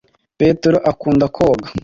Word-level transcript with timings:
petero 0.39 0.77
akunda 0.91 1.25
koga. 1.35 1.67